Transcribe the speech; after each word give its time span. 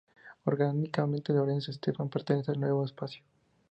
Orgánicamente, 0.45 1.31
Lorenzo 1.31 1.69
Estefan 1.69 2.09
pertenece 2.09 2.49
al 2.49 2.59
Nuevo 2.59 2.83
Espacio. 2.85 3.21